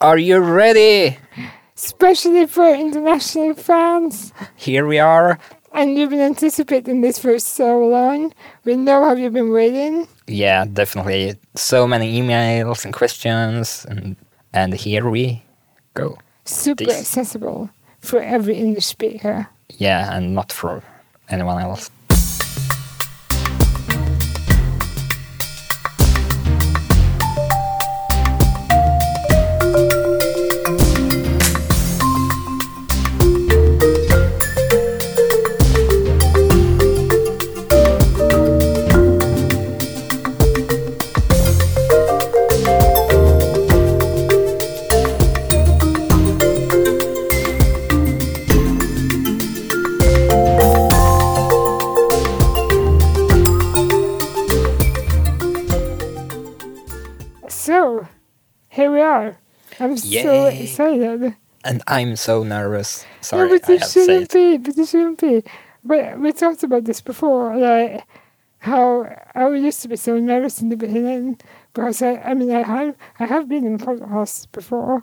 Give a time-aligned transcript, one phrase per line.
[0.00, 1.18] Are you ready?
[1.76, 4.32] Especially for international fans.
[4.56, 5.38] Here we are.
[5.72, 8.32] And you've been anticipating this for so long.
[8.64, 10.08] We know how you've been waiting.
[10.26, 11.36] Yeah, definitely.
[11.54, 14.16] So many emails and questions, and
[14.52, 15.44] and here we
[15.94, 16.18] go.
[16.44, 17.70] Super This- accessible
[18.00, 19.46] for every English speaker.
[19.78, 20.82] Yeah, and not for
[21.28, 21.90] anyone else.
[61.64, 63.04] And I'm so nervous.
[63.04, 64.62] No, Sorry, but I you have to say shouldn't it.
[64.62, 64.70] be.
[64.70, 65.42] But you shouldn't be.
[65.84, 68.04] But we talked about this before, like
[68.58, 71.38] how I used to be so nervous in the beginning
[71.72, 75.02] because I, I mean, I have, I have been in podcasts before,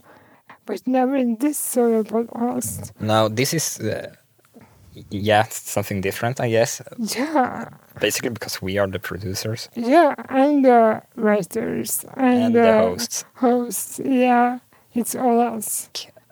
[0.65, 2.91] but never in this sort of podcast.
[2.99, 4.13] No, this is, uh,
[5.09, 6.81] yeah, something different, I guess.
[6.97, 12.81] Yeah, Basically, because we are the producers yeah, and the writers and, and the uh,
[12.89, 13.25] hosts.
[13.35, 14.59] Hosts, yeah,
[14.97, 15.89] it's all us,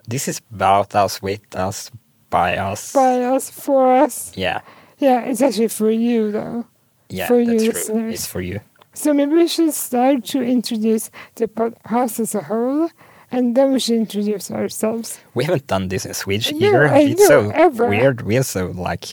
[0.08, 1.92] This is about us, with us,
[2.30, 2.94] by us.
[2.94, 4.32] by us, for us.
[4.36, 4.62] Yeah,
[4.98, 6.66] Yeah, it's actually for you though.
[7.10, 7.74] yeah, For you that's true.
[7.74, 8.14] listeners.
[8.14, 8.60] It's for you.
[8.94, 12.90] So maybe we should start to introduce the podcast as a whole,
[13.32, 15.20] and then we should introduce ourselves.
[15.34, 16.88] We haven't done this in Swedish No, either.
[16.88, 17.88] I it's know, so ever.
[17.90, 18.22] weird.
[18.22, 19.06] We're so like,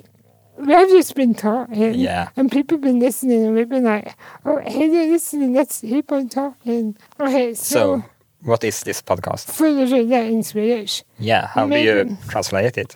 [0.58, 2.28] We have just been talking, Yeah.
[2.36, 5.54] and people have been listening, and we've been like, "Oh, hey, they're listening.
[5.54, 8.04] Let's keep on talking." Okay, so, so
[8.44, 9.46] what is this podcast?
[9.50, 12.94] full of in Swedish, Yeah, how do you translate it?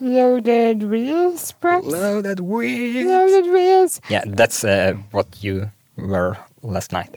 [0.00, 1.86] loaded reels, perhaps.
[1.86, 3.04] Loaded wheels.
[3.06, 7.16] Loaded reels, Yeah, that's uh, what you were last night.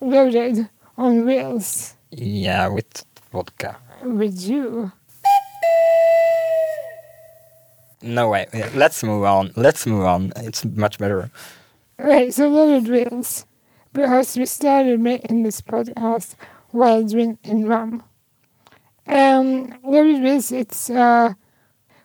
[0.00, 0.68] loaded
[0.98, 3.76] on wheels Yeah, with vodka.
[4.02, 4.92] with you.
[8.02, 8.46] No way.
[8.74, 9.52] Let's move on.
[9.56, 10.32] Let's move on.
[10.36, 11.30] It's much better.
[11.98, 13.46] Right, so loaded wheels.
[13.94, 16.34] Because we started making this podcast
[16.74, 18.02] while drinking rum.
[19.06, 21.36] Um, loaded wheels, it's a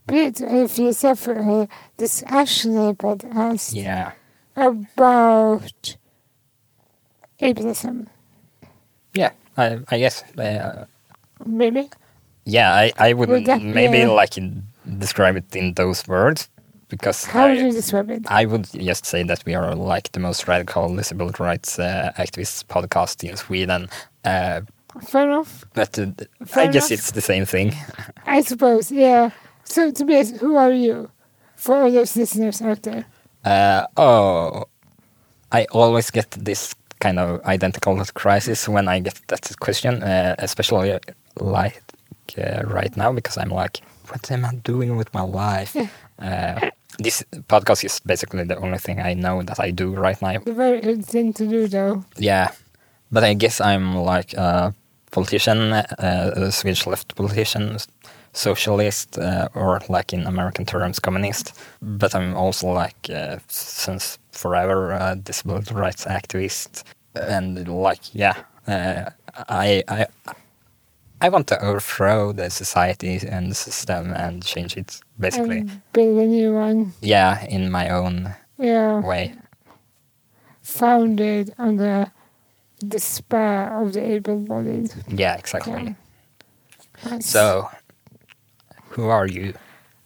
[0.06, 4.12] political philosophical discussional podcast Yeah.
[4.56, 5.96] about
[7.42, 8.08] ableism,
[9.14, 10.24] Yeah, I, I guess.
[10.38, 10.86] Uh,
[11.46, 11.90] maybe.
[12.46, 14.64] yeah, I, I would Would maybe like in,
[14.98, 16.50] describe it in those words
[16.90, 18.24] because How I, would you describe it?
[18.28, 22.66] I would just say that we are like the most radical disability rights uh, activist
[22.66, 23.90] podcast in Sweden.
[24.26, 24.62] Uh,
[25.08, 26.08] Fair enough, but uh,
[26.42, 27.00] I Fair guess enough.
[27.00, 27.74] it's the same thing.
[28.26, 29.30] I suppose, yeah.
[29.64, 31.10] So, to Tobias, who are you?
[31.56, 33.06] For all those listeners out there.
[33.46, 34.66] Uh, oh,
[35.52, 40.98] I always get this kind of identical crisis when I get that question, uh, especially
[41.40, 41.82] like
[42.38, 45.76] uh, right now because I'm like, what am I doing with my life?
[46.20, 50.38] uh, this podcast is basically the only thing I know that I do right now.
[50.46, 52.04] A very good thing to do, though.
[52.18, 52.52] Yeah,
[53.12, 54.74] but I guess I'm like a
[55.12, 57.78] politician, uh, a Swedish left politician,
[58.34, 61.54] socialist, uh, or like in American terms, communist.
[61.82, 66.84] But I'm also like uh, since forever a disability rights activist,
[67.16, 68.36] and like yeah,
[68.68, 69.10] uh,
[69.48, 70.08] I I.
[71.22, 75.60] I want to overthrow the society and the system and change it, basically.
[75.60, 76.94] And build a new one.
[77.02, 79.00] yeah, in my own Yeah.
[79.00, 79.34] way.
[80.62, 82.12] founded on the
[82.88, 84.94] despair of the able-bodied.
[85.08, 85.96] Yeah, exactly.
[87.06, 87.20] Yeah.
[87.20, 87.70] So,
[88.90, 89.54] who are you?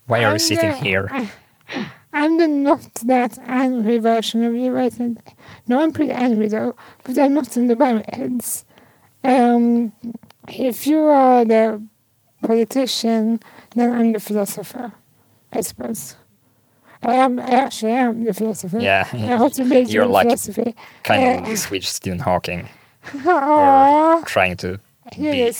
[0.07, 1.09] Why are you I'm sitting the- here?
[2.13, 5.15] I'm the not that angry version of you right now.
[5.67, 8.63] No, I'm pretty angry though, but I'm not in the barricades.
[9.23, 9.91] Um,
[10.47, 11.81] if you are the
[12.41, 13.39] politician,
[13.75, 14.93] then I'm the philosopher,
[15.51, 16.15] I suppose.
[17.05, 17.39] I am.
[17.39, 18.79] I actually am the philosopher.
[18.79, 20.73] Yeah, I have to make you're like philosophy.
[21.03, 22.69] kind Uh, of Swedish Stephen Hawking,
[23.05, 24.79] Aww, trying to
[25.11, 25.51] be.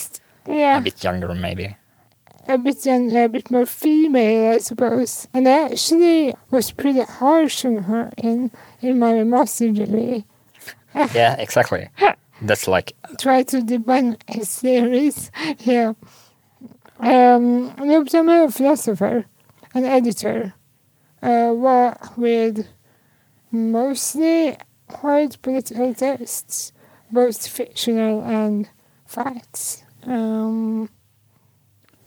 [0.46, 0.78] Yeah.
[0.78, 1.76] a bit younger, maybe.
[2.48, 5.28] a bit younger, a bit more female, I suppose.
[5.34, 8.50] And I actually was pretty harsh on her in,
[8.82, 10.24] in my master degree.
[10.94, 11.88] Yeah, exactly.
[12.42, 15.30] That's like Try to debunk his theories.
[15.60, 15.94] Yeah.
[16.98, 19.26] Um, I'm a philosopher,
[19.74, 20.54] an editor.
[21.22, 22.66] Uh, work with
[23.50, 24.56] mostly
[25.00, 26.72] white political texts,
[27.10, 28.68] both fictional and
[29.06, 29.84] facts.
[30.04, 30.88] um,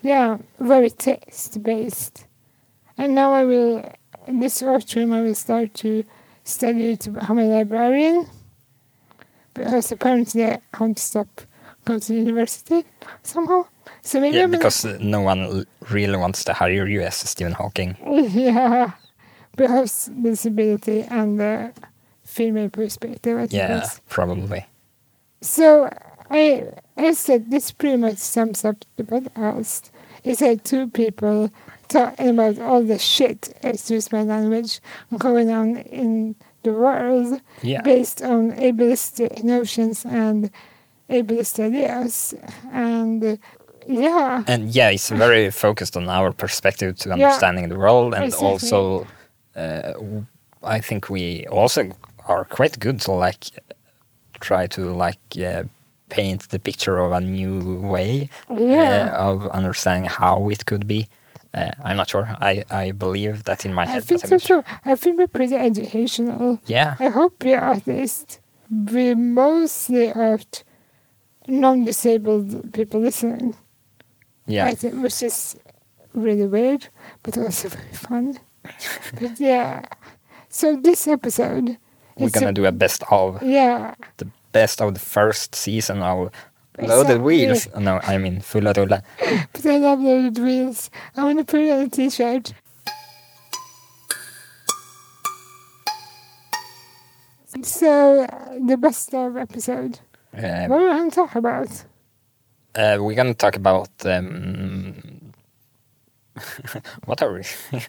[0.01, 2.25] yeah, very text based.
[2.97, 3.91] And now I will,
[4.27, 6.03] this autumn, I will start to
[6.43, 8.27] study to become a librarian
[9.57, 11.27] because apparently I can't stop
[11.85, 12.85] going to university
[13.23, 13.65] somehow.
[14.01, 17.95] So maybe Yeah, I'm because no one really wants to hire you as Stephen Hawking.
[18.05, 18.91] yeah,
[19.55, 21.73] because disability and the
[22.23, 23.37] female perspective.
[23.37, 24.01] I Yeah, suppose.
[24.09, 24.65] probably.
[25.41, 25.89] So
[26.29, 26.63] I
[26.97, 29.89] I said this pretty much sums up the podcast.
[30.23, 31.49] It's like two people
[31.87, 34.81] talking about all the shit, excuse my language,
[35.17, 36.35] going on in
[36.73, 37.81] world Yeah.
[37.81, 40.49] based on ableist notions and
[41.09, 42.33] ableist ideas.
[42.71, 43.35] And uh,
[43.87, 47.13] yeah, And yeah, it's very focused on our perspective to Yeah.
[47.15, 48.47] understanding the world, and Exactly.
[48.49, 49.07] also,
[49.55, 49.93] uh,
[50.63, 51.91] I think we also
[52.27, 53.45] are quite good to like
[54.39, 55.63] try to like uh,
[56.09, 59.09] paint the picture of a new way Yeah.
[59.13, 61.07] uh, of understanding how it could be.
[61.53, 62.27] Uh, I'm not sure.
[62.41, 64.03] I, I believe that in my I head.
[64.03, 64.63] think so too.
[64.85, 66.59] I think we're pretty educational.
[66.65, 68.39] Yeah, I hope we are at least.
[68.69, 70.39] We mostly are
[71.47, 73.55] non-disabled people listening.
[74.45, 74.65] yeah.
[74.65, 75.55] I think, which is
[76.13, 76.87] really weird,
[77.23, 78.37] but also very fun.
[79.19, 79.83] but yeah,
[80.49, 81.77] so this episode,
[82.17, 86.29] We're gonna a- do a best of yeah, the best of the first season of
[86.79, 87.21] Loaded.
[87.21, 87.67] Wheels.
[87.77, 89.01] No, I mean Fulla Rulla.
[89.53, 90.89] but I love loaded wheels.
[91.15, 92.53] I want to put it on a t-shirt.
[97.63, 99.99] So uh, the best of episode.
[100.35, 101.69] Uh, What are we going to talk about?
[102.75, 105.33] Uh, we're gonna talk about um,
[107.05, 107.41] what are we?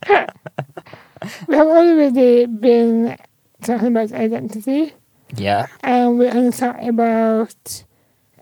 [1.48, 3.18] We have already been
[3.60, 4.94] talking about identity.
[5.36, 7.84] yeah, and we're going to talk about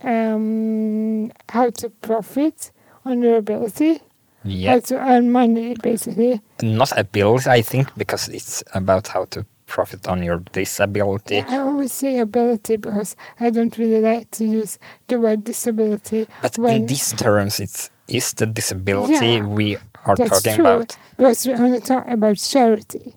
[0.04, 2.70] um, how to profit
[3.04, 4.00] on your ability,
[4.44, 6.40] yeah, how to earn money, basically.
[6.62, 11.40] not ability, I think, because it's about how to profit on your disability.
[11.40, 14.78] I always say ability because I don't really like to use
[15.08, 16.26] the word disability.
[16.42, 20.66] But when, in these terms, it's is the disability Yeah, we are that's talking true.
[20.66, 20.96] about.
[21.16, 23.14] Because we're going to talk about charity.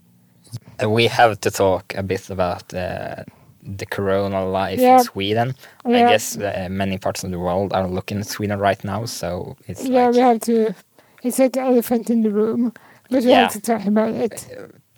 [0.85, 3.23] We have to talk a bit about uh,
[3.63, 4.97] the corona life Yeah.
[4.99, 5.55] in Sweden.
[5.85, 9.55] I guess uh, many parts of the world are looking at Sweden right now, so
[9.67, 10.73] it's Yeah, like we have to.
[11.23, 12.71] It's like the elephant in the room,
[13.09, 13.41] but we Yeah.
[13.41, 14.47] have to talk about it.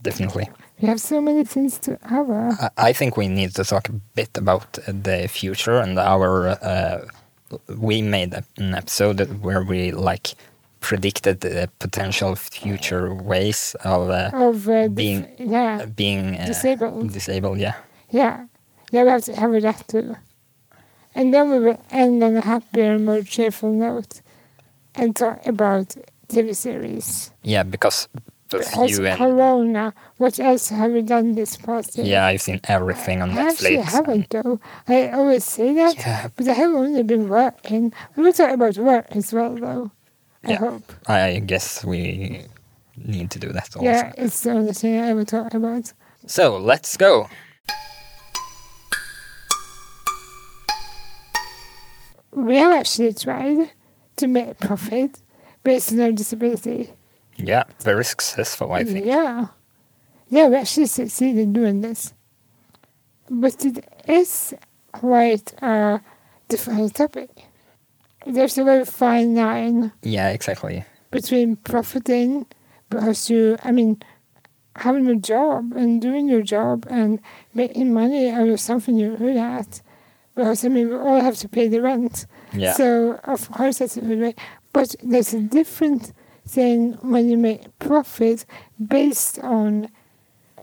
[0.03, 0.49] definitely.
[0.81, 2.49] We have so many things to cover.
[2.59, 6.47] I- I think we need to talk a bit about uh, the future and our.
[6.61, 7.05] Uh,
[7.77, 10.33] we made an episode where we like
[10.79, 17.13] predicted the potential future ways of uh, Of uh, being- yeah, being uh, Disabled.
[17.13, 17.75] Disabled, yeah.
[18.09, 18.45] Yeah,
[18.91, 20.15] yeah, we have to cover that too.
[21.15, 24.21] And then we will end on a happier, more cheerful note
[24.95, 25.95] and talk about
[26.29, 27.31] TV series.
[27.43, 28.07] Yeah, because
[28.49, 32.05] Because you and Corona, what else have we done this past year?
[32.05, 33.83] yeah, I've seen everything on I actually Netflix.
[33.95, 34.59] haven't though.
[34.88, 37.93] I always say that, Yeah, but I have only been working.
[38.15, 39.91] We will talk about work as well though.
[40.45, 40.57] I Yeah.
[40.59, 40.91] hope.
[41.07, 42.45] I guess we
[42.97, 43.83] need to do that also.
[43.85, 45.93] Yeah, it's the only thing I ever talk about.
[46.27, 47.27] So let's go.
[52.33, 53.69] We have actually tried
[54.17, 55.21] to make profit
[55.63, 56.91] based on our disability.
[57.38, 59.05] Yeah, very successful, I think.
[59.05, 59.47] Yeah.
[60.29, 62.13] Yeah, we actually succeeded doing this.
[63.29, 64.53] But it is
[64.91, 66.01] quite a
[66.47, 67.29] difficult topic.
[68.25, 70.85] There's a very fine line Yeah, exactly.
[71.09, 72.45] between profiting
[72.89, 74.01] because you, I mean,
[74.75, 77.19] having a job and doing your job and
[77.53, 79.81] making money out of something you're good at.
[80.35, 82.25] Because, I mean, we all have to pay the rent.
[82.53, 82.73] Yeah.
[82.73, 84.35] So, of course, that's a good way.
[84.73, 86.13] But there's a different
[86.47, 88.45] thing when you make profit
[88.88, 89.89] based on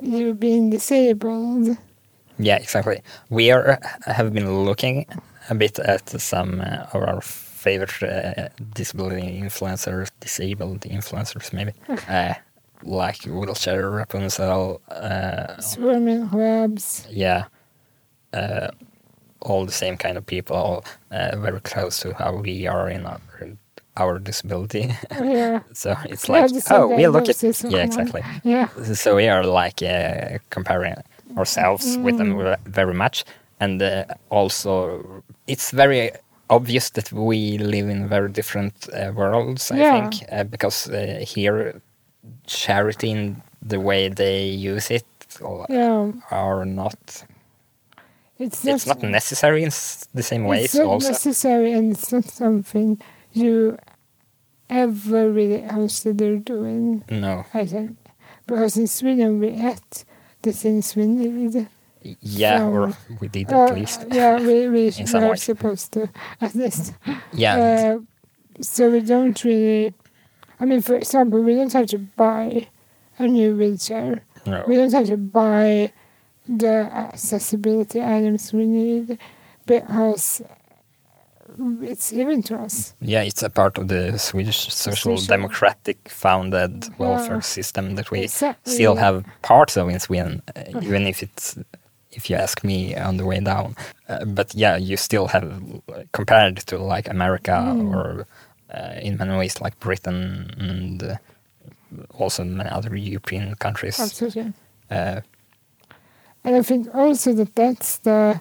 [0.01, 1.77] you being disabled.
[2.39, 3.03] Yeah, exactly.
[3.31, 5.07] We are have been looking
[5.51, 11.73] a bit at some uh, of our favorite uh, disability influencers, disabled influencers, maybe,
[12.09, 12.35] uh,
[12.85, 14.81] like wheelchair Rapunzel.
[14.89, 17.07] Uh, Swimming clubs.
[17.11, 17.47] yeah,
[18.33, 18.69] uh,
[19.41, 23.21] all the same kind of people, uh, very close to how we are in our
[23.97, 24.95] our disability.
[25.11, 25.61] Yeah.
[25.73, 28.23] so it's like, oh, we look at yeah, exactly.
[28.45, 28.69] Yeah.
[28.95, 30.95] So we are like uh, comparing
[31.37, 32.57] ourselves with them Mm.
[32.67, 33.25] very much,
[33.61, 36.11] and uh, also it's very
[36.49, 39.71] obvious that we live in very different uh, worlds.
[39.73, 39.93] I Yeah.
[40.11, 41.81] think uh, because uh, here
[42.47, 45.07] charity in the way they use it
[45.41, 46.13] or- Yeah.
[46.31, 47.25] are not.
[48.39, 49.71] It's it's not necessary in
[50.15, 50.65] the same way.
[50.65, 53.01] It's not also, necessary, and it's not something
[53.33, 53.77] you
[54.71, 57.05] ever really consider doing.
[57.11, 57.45] no.
[57.55, 57.97] I think
[58.47, 60.05] because in Sweden we ate
[60.43, 61.69] the things we need.
[62.21, 64.05] Yeah, or we did Uh, at least.
[64.13, 66.09] yeah, we we were supposed to
[66.41, 66.95] at least.
[67.33, 67.99] Yeah, Uh,
[68.61, 69.95] so we don't really.
[70.61, 72.69] I mean, for example, we don't have to buy
[73.19, 74.23] a new wheelchair.
[74.47, 74.65] no.
[74.69, 75.93] We don't have to buy
[76.49, 79.19] the accessibility items we need
[79.67, 80.43] because
[81.83, 82.95] it's given to us.
[83.01, 87.41] Yeah, it's a part of the Swedish social Social- democratic founded welfare Yeah.
[87.43, 88.73] system that we Exactly.
[88.73, 91.57] still have parts of in Sweden, uh, even if it's
[92.11, 93.75] if you ask me on the way down.
[94.09, 97.95] Uh, but yeah, you still have uh, compared to like America Mm.
[97.95, 98.27] or
[98.75, 101.17] uh, in many ways like Britain and uh,
[102.19, 104.01] also many other European countries.
[104.01, 104.53] Absolutely.
[106.45, 108.41] Uh, And I think also that that's the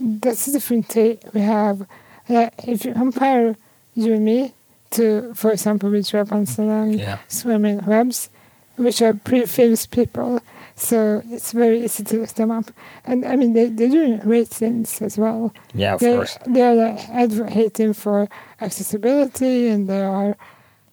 [0.00, 1.86] that's the different take we have.
[2.28, 3.56] That if you compare
[3.94, 4.52] you and me
[4.90, 8.30] to, for example, Richard Amsterdam and yeah, swimming clubs,
[8.76, 10.40] which are pretty famous people,
[10.76, 12.70] so it's very easy to look them up.
[13.04, 15.52] And I mean, they, they're doing great things as well.
[15.74, 16.38] yeah, of they, course.
[16.46, 18.28] They're like advocating for
[18.60, 20.36] accessibility and they are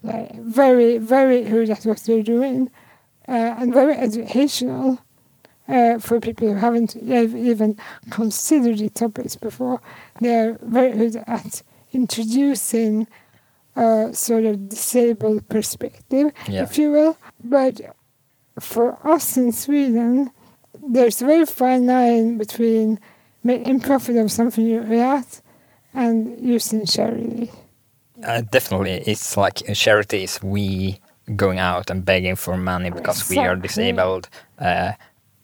[0.03, 2.69] like very, very good at what they're doing
[3.27, 4.99] uh, and very educational
[5.69, 7.77] uh, for people who haven't even
[8.09, 9.79] considered the topics before.
[10.19, 11.61] They're very good at
[11.93, 13.07] introducing
[13.75, 16.63] a sort of disabled perspective, Yeah.
[16.63, 17.17] if you will.
[17.43, 17.81] But
[18.59, 20.31] for us in Sweden,
[20.87, 22.99] there's a very fine line between
[23.43, 25.41] making profit of something you're at
[25.93, 27.51] and using charity.
[28.23, 30.99] Uh, definitely, it's like charity is we
[31.35, 34.27] going out and begging for money because we are disabled.
[34.57, 34.93] Uh,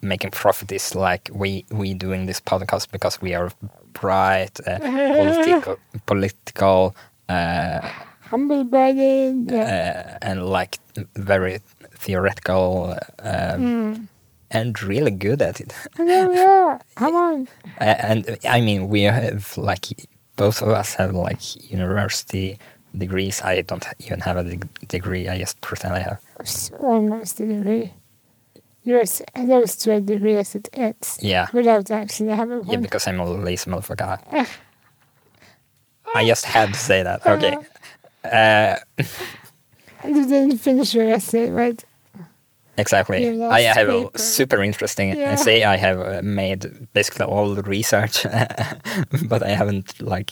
[0.08, 3.52] making profit is like we we doing this podcast because we are
[3.94, 6.96] bright, uh, political, political,
[7.30, 7.80] uh,
[8.32, 10.18] Humble body, yeah.
[10.22, 10.80] uh, and like
[11.16, 11.60] very
[12.00, 14.08] theoretical, Mm.
[14.52, 15.74] and really good at it.
[16.00, 16.80] We are.
[16.96, 17.48] Come on.
[17.78, 19.86] And I mean, we have like
[20.38, 22.58] both of us have like university
[22.98, 23.42] degrees.
[23.44, 25.28] I don't even have a deg- degree.
[25.30, 26.20] I just pretend I have.
[26.80, 27.94] Almost a degree.
[28.86, 32.82] You're close to a degree as it is, Yeah, without actually having yeah, one.
[32.84, 34.20] because I'm a lazy motherfucker.
[36.16, 37.26] I just had to say that.
[37.26, 37.58] Okay.
[38.24, 38.76] Uh,
[40.08, 41.84] You didn't finish your essay, right?
[42.78, 43.42] exactly.
[43.42, 45.32] I have a super interesting Yeah.
[45.32, 45.64] essay.
[45.64, 48.24] I have uh, made basically all the research,
[49.30, 50.32] but I haven't like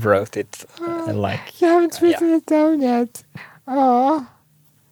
[0.00, 1.60] wrote it uh, like.
[1.60, 2.08] You haven't Yeah.
[2.10, 3.24] written it down yet.
[3.66, 4.26] Oh,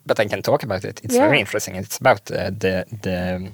[0.07, 1.01] but I can talk about it.
[1.05, 1.27] It's Yeah.
[1.27, 1.77] very interesting.
[1.77, 3.51] It's about uh, the the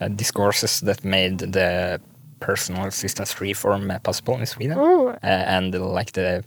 [0.00, 2.00] uh, discourses that made the
[2.40, 5.16] personal assistance reform possible in Sweden, oh, uh,
[5.56, 6.44] and like the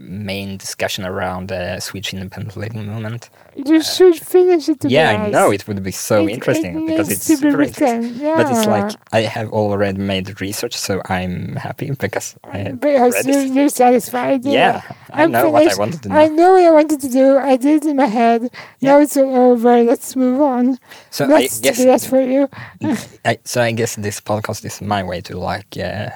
[0.00, 3.30] main discussion around the Swedish independent living movement.
[3.54, 4.84] you should finish it.
[4.84, 8.00] yeah, I know it would be so It- interesting it because it's super interesting.
[8.02, 8.90] written, But it's like.
[9.12, 14.44] I have already made research, so I'm happy because I Because you're, you're satisfied.
[14.44, 16.52] Yeah, I I'm know what I wanted to I know.
[16.52, 17.26] what I wanted to do.
[17.38, 18.40] I did it in my head.
[18.82, 19.82] Now it's all over.
[19.82, 20.78] Let's move on.
[21.10, 22.48] So I Let's guess do that for you.
[23.24, 26.10] I, so I guess this podcast is my way to like uh,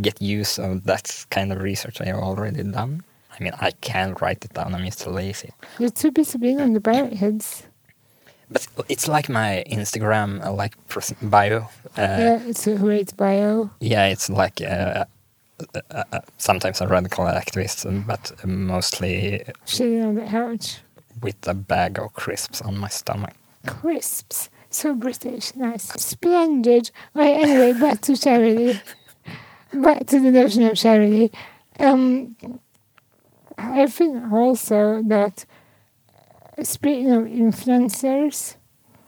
[0.00, 3.02] get use of that kind of research I have already done.
[3.38, 4.74] I mean, I can write it down.
[4.74, 5.50] I'm just lazy.
[5.78, 7.64] You're too busy being on the barricades.
[8.50, 10.74] But it's like my Instagram uh, like
[11.22, 11.58] bio.
[11.58, 11.66] Uh,
[11.98, 13.70] yeah, it's a great bio.
[13.80, 15.04] yeah, it's like uh,
[15.90, 20.78] uh, uh, sometimes a radical activist, um, but mostly Sitting on the couch.
[21.22, 23.32] with a bag of crisps on my stomach.
[23.66, 24.50] Crisps.
[24.70, 25.54] So British.
[25.56, 25.84] Nice.
[26.02, 26.90] Splendid.
[27.14, 28.80] Right, anyway, back to charity.
[29.72, 31.32] Back to the notion of charity.
[31.80, 32.36] Um,
[33.58, 35.44] I think also that
[36.62, 38.56] speaking of influencers,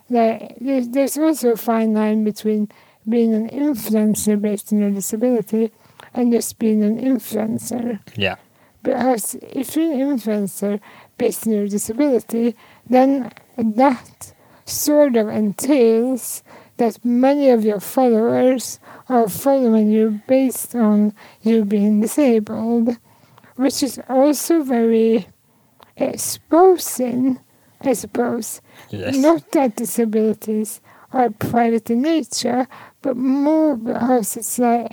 [0.09, 2.69] like there's, there's also a fine line between
[3.09, 5.73] being an influencer based on your disability
[6.15, 8.01] and just being an influencer.
[8.17, 8.37] Yeah,
[8.83, 10.81] Because if you're an influencer
[11.19, 12.57] based on your disability,
[12.89, 14.33] then that
[14.65, 16.43] sort of entails
[16.77, 22.99] that many of your followers are following you based on you being disabled,
[23.57, 25.27] which is also very
[25.97, 27.41] exposing,
[27.81, 28.61] I suppose.
[28.91, 30.81] yes, Not that disabilities
[31.13, 32.67] are private in nature,
[33.03, 34.93] but more because it's like,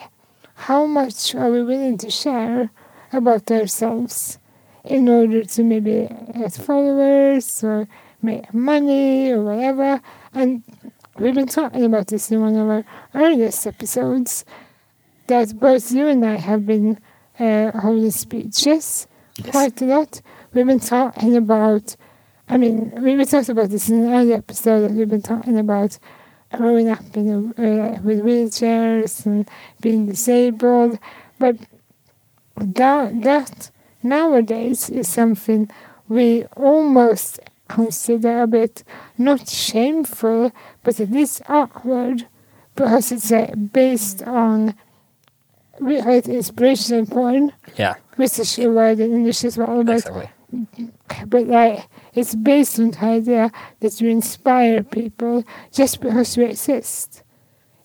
[0.56, 2.72] how much are we willing to share
[3.12, 4.40] about ourselves
[4.86, 7.88] in order to maybe get followers or
[8.22, 10.02] make money or whatever?
[10.34, 10.64] And
[11.18, 14.46] we've been talking about this in one of our earliest episodes,
[15.28, 17.00] that both you and I have been
[17.40, 19.50] uh, holding speeches Yes.
[19.52, 20.22] quite a lot.
[20.54, 21.96] We've been talking about,
[22.48, 25.58] I mean, we we talked about this in an earlier episode, that we've been talking
[25.58, 25.98] about
[26.56, 29.50] growing up in a, uh, with wheelchairs and
[29.82, 31.00] being disabled,
[31.40, 31.56] but
[32.58, 33.72] that, that
[34.04, 35.68] nowadays is something
[36.08, 38.84] we almost consider a bit
[39.18, 40.52] not shameful,
[40.84, 42.28] but at least awkward,
[42.76, 44.76] because it's uh, based on
[45.84, 50.30] we had inspirational porn, Yeah, which is a word in English well, but exactly.
[51.28, 57.24] but like it's based on the idea that you inspire people just because you exist.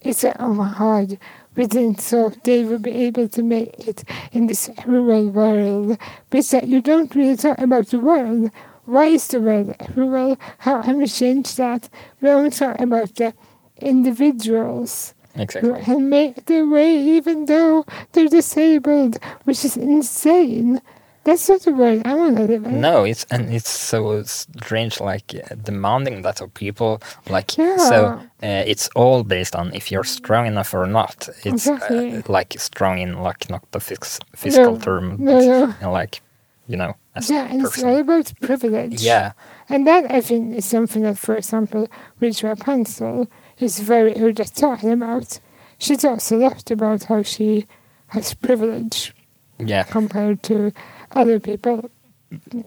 [0.00, 1.18] It's like, oh my god,
[1.56, 5.98] we didn't thought they would be able to make it in this rural world.
[6.30, 8.50] But it's like you don't really talk about the world.
[8.84, 10.38] Why is the world rural?
[10.58, 11.88] How can we change that?
[12.20, 13.34] We only talk about the
[13.80, 15.80] individuals Exactly.
[15.82, 20.80] can make their way even though they're disabled, which is insane.
[21.25, 22.80] That's not the world I want to live in.
[22.80, 27.02] No, it's and it's so strange, like uh, demanding that of people.
[27.28, 28.20] Like so, Yeah.
[28.42, 31.28] uh, it's all based on if you're strong enough or not.
[31.44, 32.16] It's Exactly.
[32.16, 35.75] uh, like strong in like not the phys- physical No, term, no, but no.
[35.88, 36.23] in, like
[36.66, 36.94] you know,
[37.28, 37.88] Yeah, and it's person.
[37.88, 39.02] all about privilege.
[39.02, 39.32] Yeah,
[39.68, 41.88] And that, I think, is something that, for example,
[42.20, 43.26] Rachel Rapunzel
[43.60, 45.40] is very good at talking about.
[45.78, 47.66] She talks a lot about how she
[48.08, 49.14] has privilege
[49.58, 49.84] yeah.
[49.84, 50.72] compared to
[51.12, 51.90] other people.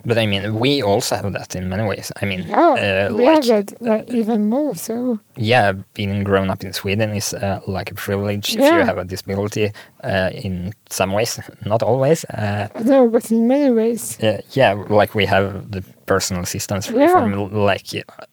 [0.06, 2.12] But I mean, we also have that in many ways.
[2.20, 5.20] I mean, Yeah, uh, we like have that like, even more so.
[5.36, 9.06] yeah, being grown up in Sweden is uh, like a privilege if you have a
[9.06, 9.72] disability.
[10.04, 12.26] Uh, in some ways, not always.
[12.26, 14.18] Uh, No, but in many ways.
[14.24, 17.12] Uh, yeah, like we have the personal assistance Yeah.
[17.12, 18.26] from like uh,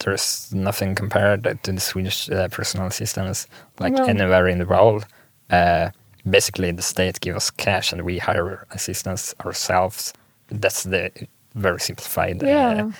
[0.00, 3.46] there's nothing compared to the Swedish uh, personal assistance
[3.80, 4.04] like No.
[4.04, 5.06] anywhere in the world.
[5.50, 5.90] Uh,
[6.28, 10.12] basically, the state gives us cash and we hire assistants ourselves.
[10.48, 11.10] That's the
[11.54, 12.90] very simplified Yeah.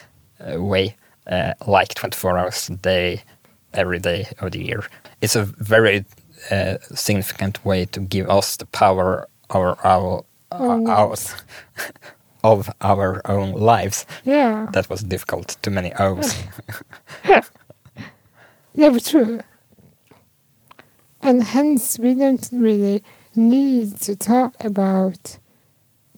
[0.41, 0.97] uh, uh, way,
[1.31, 3.23] uh, like 24 hours a day,
[3.75, 4.85] every day of the year.
[5.21, 6.05] It's a very
[6.51, 11.35] uh, significant way to give us the power over our, our lives.
[12.43, 14.07] Of our own lives.
[14.25, 14.67] Yeah.
[14.73, 15.57] That was difficult.
[15.63, 16.35] Too many O's.
[18.75, 19.41] Yeah, but true.
[21.23, 23.03] And hence, we don't really
[23.35, 25.39] need to talk about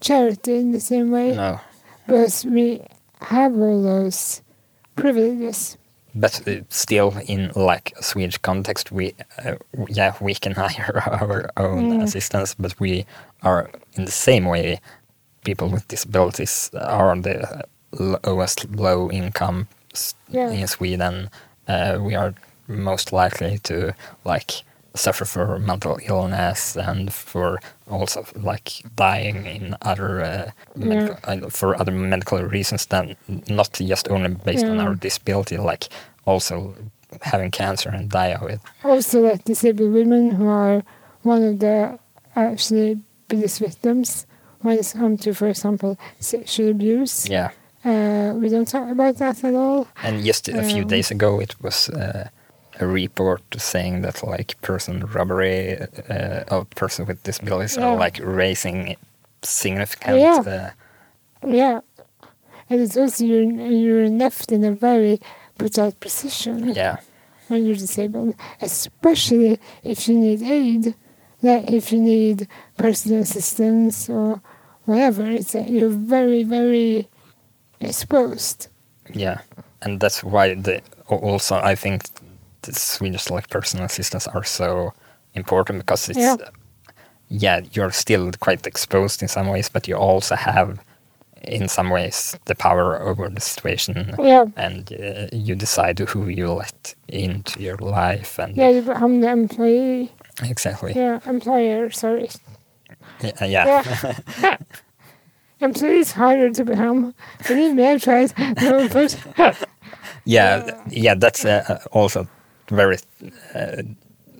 [0.01, 1.61] charity in the same way no,
[2.07, 2.83] because we
[3.21, 4.43] have all those
[4.97, 5.77] privileges.
[6.15, 9.55] but uh, still, in like a Swedish context, we uh,
[9.89, 12.03] yeah we can hire our own Mm.
[12.03, 13.07] assistants, but we
[13.43, 14.81] are in the same way.
[15.49, 17.65] People with disabilities are the
[17.99, 19.67] lowest low income
[20.29, 20.51] Yeah.
[20.51, 21.31] in Sweden.
[21.67, 22.35] Uh, we are
[22.67, 23.95] most likely to
[24.27, 24.51] like
[24.95, 31.81] suffer for mental illness and for also like dying in other uh, medical, uh, for
[31.81, 33.17] other medical reasons than
[33.49, 35.89] not just only based on our disability, like
[36.27, 36.75] also
[37.23, 38.61] having cancer and die of it.
[38.85, 40.83] Also, like disabled women who are
[41.23, 41.99] one of the
[42.37, 44.27] actually biggest victims
[44.63, 47.29] when it's come to, for example, sexual abuse.
[47.29, 47.51] Yeah.
[47.85, 49.87] Uh, we don't talk about that at all.
[50.03, 52.29] And just a few Um, days ago, it was uh,
[52.81, 55.79] a report saying that like person robbery
[56.11, 57.87] uh, of person with disabilities Yeah.
[57.89, 58.97] are like raising
[59.43, 60.19] significant.
[60.19, 60.43] Yeah.
[60.47, 60.71] Uh,
[61.47, 61.81] Yeah.
[62.71, 65.19] And it's also you're, you're left in a very
[65.57, 66.75] brutal position.
[66.75, 66.97] yeah,
[67.49, 70.95] when you're disabled, especially if you need aid,
[71.43, 74.41] like if you need personal assistance or
[74.85, 75.25] whatever.
[75.31, 77.09] It's that you're very, very
[77.81, 78.69] exposed.
[79.15, 79.41] yeah,
[79.83, 82.03] and that's why the also I think
[82.63, 84.93] the Swedish like personal assistants are so
[85.35, 86.37] important because it's Yeah.
[87.29, 90.79] yeah you're still quite exposed in some ways, but you also have
[91.43, 96.53] in some ways the power over the situation Yeah, and uh, you decide who you
[96.53, 98.71] let into your life and yeah.
[98.71, 100.11] you become the employee.
[100.43, 101.91] Exactly Yeah, employer.
[101.91, 102.31] Sorry.
[103.21, 103.83] yeah, yeah.
[104.43, 104.57] Yeah.
[105.61, 107.15] Employee is harder to become.
[107.49, 108.33] Believe me, I've tried.
[108.63, 109.19] No, but
[110.25, 112.29] yeah yeah that's uh, also
[112.69, 112.99] very
[113.55, 113.83] uh,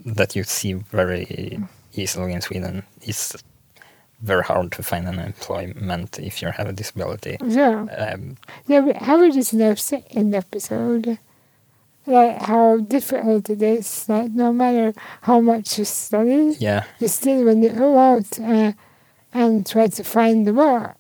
[0.05, 1.59] that you see very
[1.95, 3.35] easily in sweden it's
[4.21, 8.81] very hard to find an employment if you have a disability yeah, um, yeah.
[8.81, 11.19] We have this in second episode.
[12.17, 14.09] Like how difficult it is.
[14.09, 14.93] Like no matter
[15.29, 18.73] how much you study, yeah you still when you go out uh,
[19.41, 20.97] and try to find the work,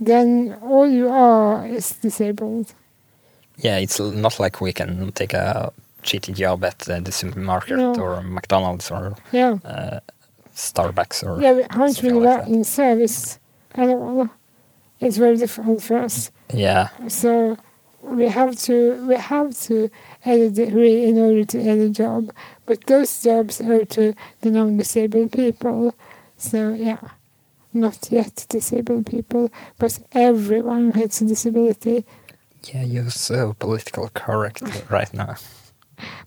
[0.00, 2.66] then all you are is disabled.
[3.66, 5.70] yeah it's not like we can take a
[6.02, 7.92] shitty job at uh, the supermarket No.
[8.04, 9.58] or McDonald's or Yeah.
[9.64, 9.98] uh,
[10.54, 13.38] Starbucks or Yeah, we aren't really like in service
[13.74, 14.28] at all.
[15.00, 16.30] It's very difficult for us.
[16.54, 17.56] Yeah, So
[18.02, 19.90] we have to we have to
[20.24, 22.30] add a degree in order to get a job.
[22.66, 25.94] But those jobs are to the non disabled people.
[26.36, 26.98] So yeah.
[27.74, 32.04] Not yet disabled people, but everyone has a disability.
[32.64, 35.34] yeah, you're so political correct right now.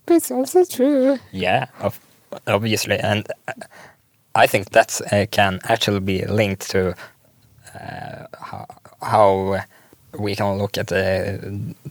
[0.06, 1.18] But it's also true.
[1.32, 2.00] Yeah, of,
[2.46, 3.54] obviously, and uh,
[4.36, 6.96] I think that uh, can actually be linked to
[7.74, 8.66] uh, how,
[9.02, 9.62] how
[10.18, 11.40] we can look at the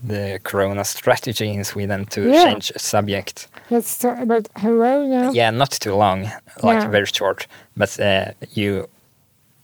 [0.06, 2.44] the Corona strategy in Sweden to Yeah.
[2.44, 3.48] change subject.
[3.70, 5.30] Let's talk about Corona.
[5.32, 6.22] Yeah, not too long,
[6.62, 6.88] like Yeah.
[6.90, 7.46] very short.
[7.76, 8.88] But uh, you,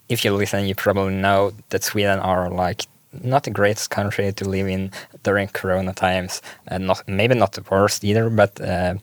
[0.08, 2.84] if you listen, you probably know that Sweden are like
[3.22, 4.90] not the greatest country to live in
[5.22, 8.30] during Corona times, and not maybe not the worst either.
[8.30, 8.94] But uh,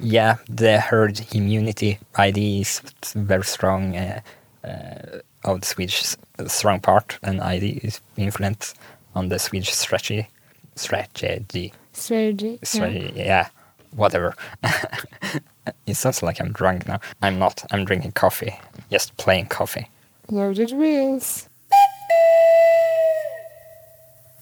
[0.00, 2.80] yeah, the herd immunity idea is
[3.14, 4.20] very strong uh,
[4.64, 8.74] uh, of the Swedish strong part, and ID is influence
[9.14, 10.28] on the Swedish strategy.
[10.76, 12.58] Strategy Strategy.
[12.64, 13.10] so yeah.
[13.14, 13.48] yeah,
[13.94, 14.34] whatever.
[15.86, 17.00] it sounds like I'm drunk now.
[17.22, 17.64] I'm not.
[17.70, 18.58] I'm drinking coffee.
[18.90, 19.88] Just plain coffee.
[20.30, 21.48] Loaded wheels.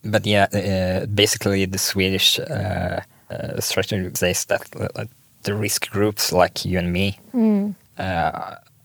[0.04, 4.62] But yeah, uh, basically the Swedish uh, uh, strategy says that
[4.96, 5.04] uh,
[5.44, 7.74] the risk groups like you and me, Mm.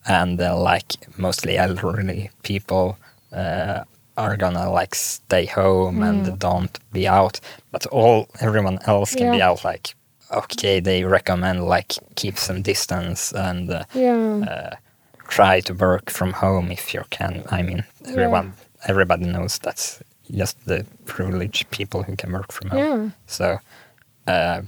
[0.08, 2.98] And uh, like mostly elderly people,
[3.32, 3.84] uh,
[4.18, 7.40] are gonna like stay home and don't be out.
[7.72, 9.64] But all everyone else can be out.
[9.64, 9.96] Like
[10.32, 14.44] okay, they recommend like keep some distance and uh, Yeah.
[14.50, 14.76] uh,
[15.28, 17.44] try to work from home if you can.
[17.52, 18.54] I mean, everyone,
[18.88, 22.80] everybody knows that's just the privileged people who can work from home.
[22.80, 23.10] Yeah.
[23.28, 23.60] So,
[24.28, 24.62] uh,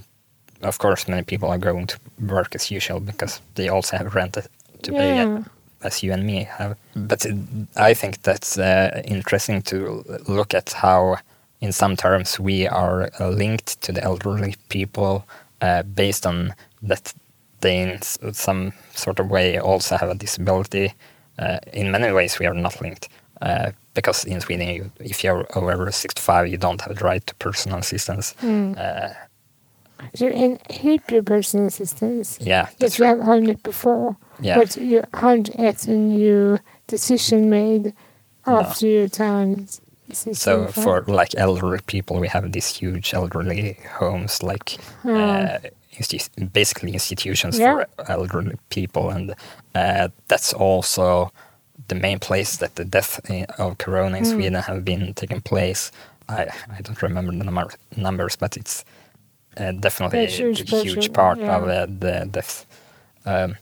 [0.62, 4.36] of course, many people are going to work as usual because they also have rent
[4.82, 5.42] to pay, Yeah.
[5.82, 6.76] as you and me have.
[6.94, 7.34] But it,
[7.76, 11.16] I think that's uh, interesting to look at how,
[11.60, 15.24] in some terms, we are uh, linked to the elderly people
[15.62, 16.54] uh, based on
[16.88, 17.14] that
[17.60, 18.00] they, in
[18.32, 20.92] some sort of way, also have a disability.
[21.38, 23.08] Uh, in many ways, we are not linked.
[23.42, 27.34] Uh, because in Sweden, you, if you're over 65, you don't have the right to
[27.34, 28.34] personal assistance.
[28.42, 28.76] Mm.
[28.78, 29.12] Uh,
[30.14, 30.58] So in
[31.10, 32.38] your personal assistance.
[32.40, 33.16] yeah, If you right.
[33.18, 34.58] have had it before, Yeah.
[34.58, 37.92] but you aren't at a new decision made
[38.46, 38.60] No.
[38.60, 39.66] after your time.
[40.12, 44.70] So for like elderly people, we have these huge elderly homes, like
[45.02, 45.16] Hmm.
[45.16, 45.58] uh,
[45.98, 47.72] insti- basically institutions Yeah.
[47.74, 49.34] for elderly people, and
[49.74, 51.30] uh, that's also
[51.88, 53.20] the main place that the death
[53.58, 54.30] of corona in Hmm.
[54.30, 55.92] Sweden have been taking place.
[56.28, 56.42] I
[56.76, 58.84] I don't remember the number, numbers, but it's
[59.60, 61.56] uh, definitely A huge huge part yeah.
[61.56, 62.66] of uh, the deaths.
[63.26, 63.56] Um,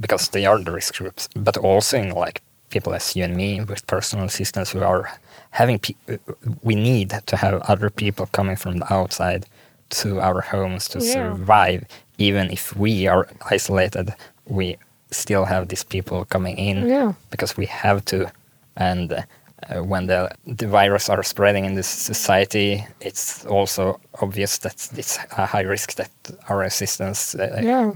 [0.00, 3.60] because they are the risk groups, but also in like people as you and me
[3.60, 5.10] with personal assistance who are
[5.50, 5.78] having.
[5.78, 6.18] Pe-
[6.62, 9.44] we need to have other people coming from the outside
[9.90, 11.12] to our homes to Yeah.
[11.12, 11.84] survive,
[12.18, 14.14] even if we are isolated.
[14.46, 14.76] We
[15.10, 17.12] still have these people coming in Yeah.
[17.30, 18.30] because we have to.
[18.76, 24.88] And uh, when the the virus are spreading in this society, it's also obvious that
[24.96, 26.10] it's a high risk that
[26.48, 27.92] our assistants uh, Yeah.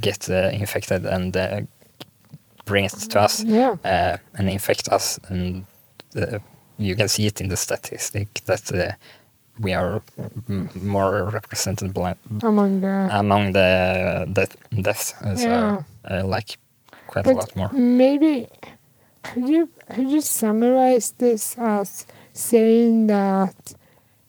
[0.00, 1.60] Get uh, infected and uh,
[2.64, 3.76] bring it to us Yeah.
[3.84, 5.18] uh, and infect us.
[5.28, 5.64] And
[6.16, 6.38] uh,
[6.78, 8.92] you can see it in the statistic that uh,
[9.60, 10.02] we are
[10.74, 11.96] more represented
[12.42, 15.14] Among the among the death, deaths.
[15.36, 16.22] So, Yeah.
[16.24, 16.58] like
[17.06, 17.70] quite a lot more.
[17.72, 18.48] maybe
[19.22, 23.74] could you could you summarize this as saying that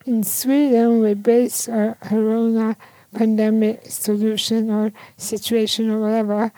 [0.05, 2.75] in Sweden we base our corona
[3.17, 6.51] pandemic solution or situation or whatever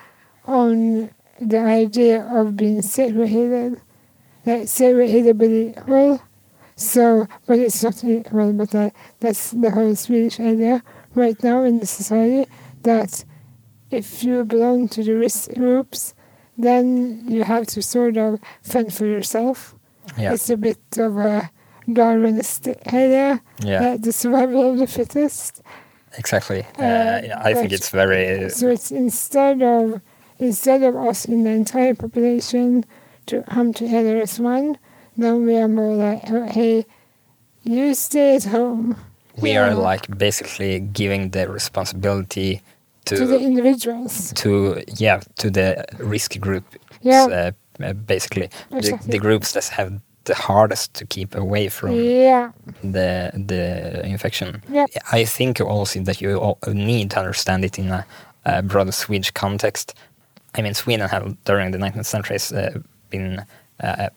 [0.46, 3.80] on the idea of being segregated,
[4.46, 6.22] like segregated but equal.
[6.76, 10.82] So, but it's not equal, but uh, that's the whole Swedish idea
[11.14, 12.50] right now in the society
[12.84, 13.26] that
[13.92, 16.14] if you belong to the risk groups,
[16.58, 19.76] then you have to sort of fend for yourself.
[20.18, 21.50] Yeah, It's a bit of a
[21.88, 25.62] Darwinistic idea, yeah, uh, the survival of the fittest.
[26.20, 26.62] Exactly.
[26.78, 30.02] Uh, uh, I think it's very So it's instead of
[30.38, 32.84] instead of us in the entire population
[33.30, 34.78] to come together as one,
[35.18, 36.86] then we are more like, oh, hey,
[37.64, 38.96] you stay at home.
[39.42, 39.64] we Yeah.
[39.68, 42.62] are like basically giving the responsibility
[43.06, 44.14] to to the individuals.
[44.42, 44.50] to
[45.06, 45.68] yeah to the
[46.14, 46.66] risk group
[47.02, 47.26] Yeah.
[47.40, 47.52] uh,
[47.86, 48.48] uh, basically
[48.86, 49.92] the, the groups that have
[50.26, 52.52] the hardest to keep away from Yeah.
[52.84, 54.62] the the infection.
[55.12, 58.06] I think also that you need to understand it in a,
[58.46, 59.94] a broader Swedish context.
[60.58, 62.80] I mean, Sweden have during the 19th century uh,
[63.10, 63.46] been
[63.84, 64.10] uh,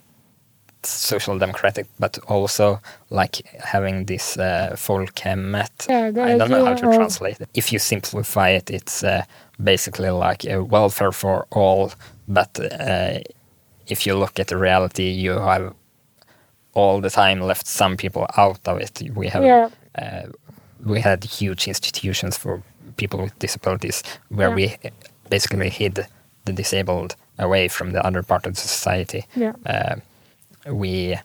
[0.82, 5.70] social democratic, but also like having this uh, folkhemmet.
[5.88, 7.48] Yeah, I don't know how to of- translate it.
[7.54, 9.22] If you simplify it, it's uh,
[9.62, 11.92] basically like a welfare for all.
[12.28, 13.20] But uh,
[13.86, 15.74] if you look at the reality, you have
[16.74, 19.02] all the time left some people out of it.
[19.14, 19.68] We have Yeah.
[19.98, 20.26] uh,
[20.84, 22.62] we had huge institutions for
[22.96, 24.54] people with disabilities where Yeah.
[24.56, 24.90] we
[25.30, 26.06] basically hid
[26.44, 29.24] the disabled away from the other part of the society.
[29.36, 29.52] Yeah.
[29.66, 29.94] Uh,
[30.72, 31.16] we,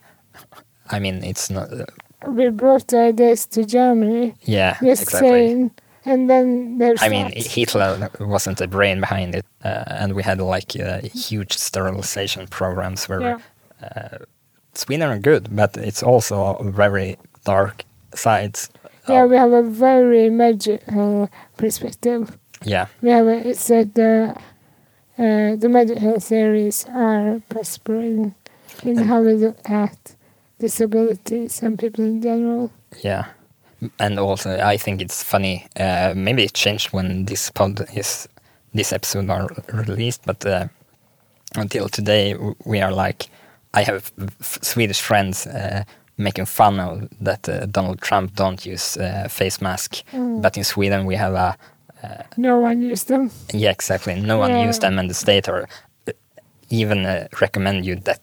[0.92, 1.72] I mean, it's not.
[1.72, 1.86] Uh,
[2.28, 4.34] We brought the ideas to Germany.
[4.46, 5.30] yeah, Just exactly.
[5.30, 5.72] saying.
[6.06, 7.48] And then there's I mean, that.
[7.48, 13.10] Hitler wasn't the brain behind it, uh, and we had like uh, huge sterilization programs
[13.10, 13.40] where Yeah.
[14.78, 18.70] Uh, Sweden are good, but it's also very dark sides.
[19.08, 22.38] Yeah, we have a very magical perspective.
[22.66, 24.36] yeah, We have a, it's that the
[25.18, 28.36] uh, the medical theories are prospering
[28.84, 30.16] in how we look at
[30.60, 32.72] disabilities and people in general.
[33.04, 33.26] Yeah,
[34.00, 35.68] and also I think it's funny.
[35.80, 38.28] Uh, maybe it changed when this pod is
[38.74, 40.68] this episode are released, but uh,
[41.56, 42.36] until today
[42.66, 43.30] we are like
[43.74, 45.84] I have Swedish friends uh,
[46.18, 50.42] making fun of that uh, Donald Trump don't use uh, face mask, Mm.
[50.42, 51.56] but in Sweden we have a
[52.38, 53.30] No one used them.
[53.54, 54.68] yeah exactly no one Yeah.
[54.70, 55.68] use them, and the state or
[56.70, 58.20] even uh, recommend you that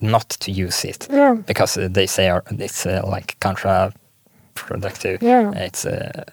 [0.00, 1.36] not to use it Yeah.
[1.46, 5.22] because uh, they say are, it's uh, like counterproductive.
[5.22, 5.52] Yeah.
[5.54, 6.24] It's uh,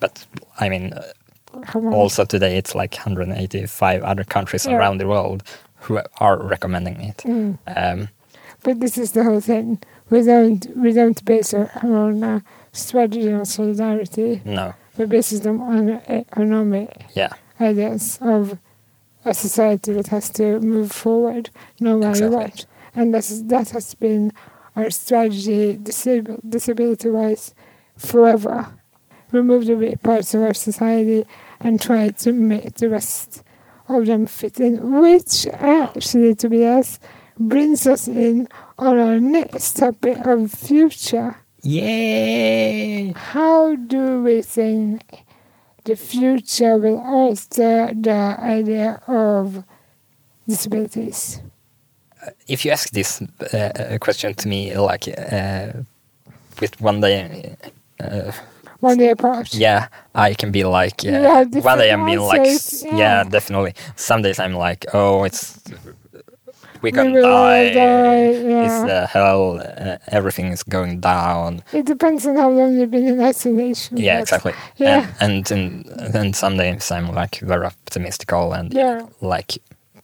[0.00, 0.26] but
[0.60, 4.76] I mean uh, also today it's like 185 other countries Yeah.
[4.78, 5.42] around the world
[5.84, 7.18] who are recommending it.
[7.24, 7.58] Mm.
[7.66, 8.08] Um,
[8.62, 9.78] But this is the whole thing.
[10.10, 12.40] We don't we don't base our own uh,
[12.72, 14.40] strategy on solidarity.
[14.44, 18.58] no, We base them on economic yeah, ideas of
[19.24, 22.36] a society that has to move forward no matter Exactly.
[22.36, 22.66] what.
[22.96, 24.32] And that's, that has been
[24.76, 27.54] our strategy disab- disability wise
[27.96, 28.66] forever.
[29.32, 31.24] Remove the weak parts of our society
[31.60, 33.42] and try to make the rest
[33.88, 37.00] of them fit in, which actually, to be honest,
[37.38, 41.36] brings us in on our next topic of future.
[41.62, 43.12] yay!
[43.16, 45.02] How do we think
[45.84, 49.64] the future will alter the idea of
[50.48, 51.40] disabilities?
[52.48, 53.20] If you ask this
[53.52, 55.72] uh, question to me, like uh,
[56.60, 57.56] with one day.
[58.00, 58.32] Uh,
[58.84, 59.54] One day apart.
[59.54, 62.46] Yeah, I can be like, Yeah, one day I'm being like,
[62.82, 62.96] yeah.
[62.96, 63.24] yeah.
[63.24, 63.74] definitely.
[63.96, 65.58] Some days I'm like, oh, it's
[66.82, 67.72] we can die.
[67.72, 68.24] die,
[68.64, 68.92] It's yeah.
[68.92, 69.60] uh, hell.
[69.60, 71.62] Uh, everything is going down.
[71.72, 73.96] It depends on how long you've been in isolation.
[73.96, 74.52] Yeah, exactly.
[74.76, 75.06] Yeah.
[75.20, 79.06] And and some days I'm like very optimistical and Yeah.
[79.22, 79.52] like,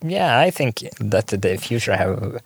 [0.02, 0.74] yeah, I think
[1.12, 2.40] that the future have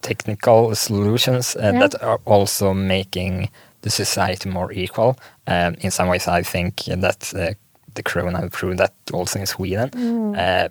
[0.00, 1.80] technical solutions uh, Yeah.
[1.80, 3.48] that are also making
[3.86, 5.14] the society more equal.
[5.46, 6.72] Um, in some ways, I think
[7.04, 7.54] that uh,
[7.94, 9.90] the corona proved that also in Sweden.
[9.90, 10.36] Mm.
[10.36, 10.68] Uh,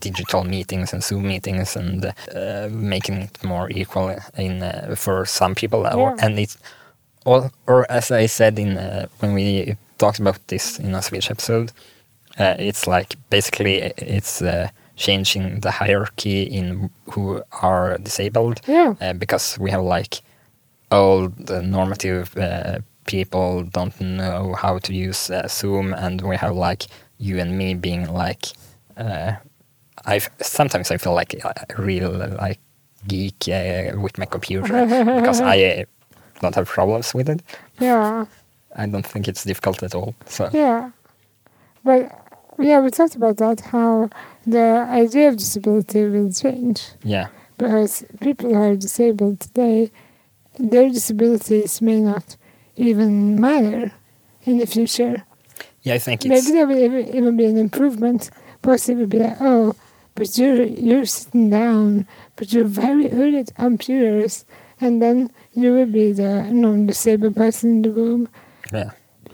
[0.00, 5.54] digital meetings and Zoom meetings and uh, making it more equal in uh, for some
[5.54, 6.58] people, or, and it's
[7.24, 11.30] or, or as I said in uh, when we talked about this in a Swedish
[11.30, 11.72] episode,
[12.38, 18.94] uh, it's like basically it's uh, changing the hierarchy in who are disabled Yeah.
[19.00, 20.20] uh, because we have like
[20.96, 26.54] old uh, normative uh, people don't know how to use uh, Zoom, and we have
[26.54, 26.86] like
[27.18, 28.46] you and me being like,
[28.96, 29.32] uh,
[30.04, 32.60] I sometimes I feel like a real like
[33.06, 34.86] geek uh, with my computer
[35.20, 35.84] because I uh,
[36.40, 37.42] don't have problems with it.
[37.80, 38.26] Yeah.
[38.78, 40.14] I don't think it's difficult at all.
[40.26, 40.90] So Yeah.
[41.84, 42.10] But
[42.58, 44.10] yeah, we talked about that how
[44.46, 47.28] the idea of disability will change yeah,
[47.58, 49.90] because people who are disabled today,
[50.58, 52.36] their disabilities may not
[52.76, 53.92] even matter
[54.44, 55.24] in the future.
[55.82, 58.30] yeah, I think it's Maybe there will even, even be an improvement
[58.66, 59.74] will be like, oh,
[60.14, 64.44] but you're you're sitting down, but you're very good at computers,
[64.80, 68.28] and then you will be the non-disabled person in the room
[68.72, 68.90] yeah.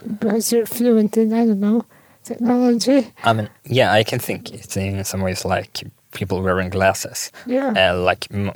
[0.06, 1.84] because you're fluent in I don't know
[2.24, 3.12] technology.
[3.24, 5.82] I mean, yeah, I can think it's in some ways like
[6.12, 7.32] people wearing glasses.
[7.46, 8.52] Yeah, uh, like m-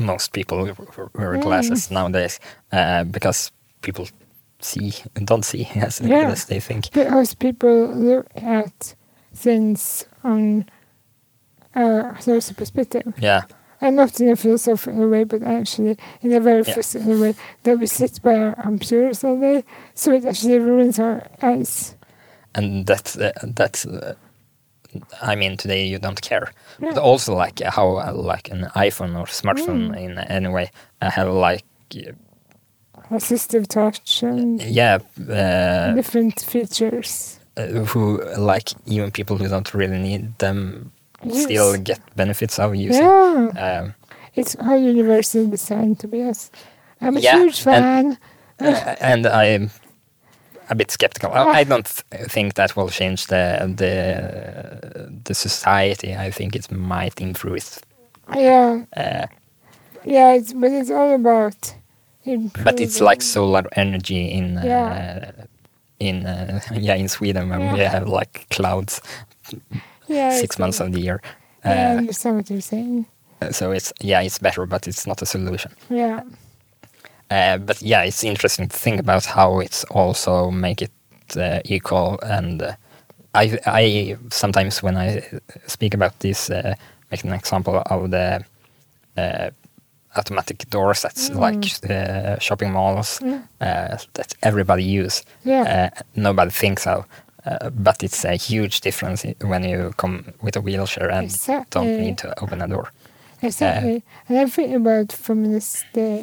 [0.00, 0.58] most people
[1.14, 1.42] wear Mm.
[1.42, 2.40] glasses nowadays
[2.72, 4.06] uh, because people
[4.60, 6.32] see and don't see as Yeah.
[6.32, 6.90] as they think.
[6.92, 8.94] because people look at
[9.34, 10.64] things on
[11.74, 13.12] a social perspective.
[13.22, 13.42] Yeah,
[13.80, 16.74] and not in a philosophical way, but actually in a very Yeah.
[16.74, 19.62] physical way, that we sit by our computers all day,
[19.94, 21.94] so it actually ruins our eyes.
[22.54, 24.14] and that's uh, that's uh,
[25.22, 26.94] I mean today you don't care Yeah.
[26.94, 29.96] but also like how uh, like an iPhone or smartphone Mm.
[30.04, 30.70] in any way
[31.02, 31.64] uh, have like
[33.10, 34.98] Assistive touch and yeah
[35.28, 37.40] uh, different features.
[37.56, 41.42] uh, who like even people who don't really need them Yes.
[41.42, 43.94] still get benefits of using Yeah, um,
[44.34, 46.54] it's how universal design to be honest.
[47.00, 48.16] I'm a Yeah, huge fan.
[48.60, 49.70] uh, and I'm
[50.70, 51.32] a bit skeptical.
[51.32, 51.86] I, I don't
[52.30, 53.44] think that will change the
[53.76, 56.14] the the society.
[56.14, 57.78] I think it might improve.
[58.36, 59.26] Yeah, Uh,
[60.04, 61.74] yeah, it's, but it's all about
[62.24, 62.64] improving.
[62.64, 65.32] but it's like solar energy in uh,
[65.98, 69.00] in uh, yeah in Sweden where we have like clouds
[70.08, 71.20] yeah, six months of the year.
[71.64, 73.04] I Uh, understand what you're saying.
[73.50, 75.72] so it's yeah it's better, but it's not a solution.
[75.90, 76.22] Yeah,
[77.30, 80.90] Uh, but yeah, it's interesting to think about how it's also make it
[81.36, 82.18] uh, equal.
[82.22, 82.72] And uh,
[83.34, 85.22] I, I sometimes when I
[85.66, 86.74] speak about this, uh,
[87.10, 88.44] make an example of the
[89.16, 89.50] uh,
[90.16, 93.42] automatic doors that's like uh, shopping malls Mm.
[93.60, 95.22] uh, that everybody use.
[95.44, 95.90] Yeah.
[95.92, 97.04] Uh, nobody thinks of.
[97.46, 101.66] Uh, but it's a huge difference when you come with a wheelchair and Exactly.
[101.70, 102.90] don't need to open a door.
[103.42, 104.02] exactly.
[104.28, 106.22] and I think about from this uh,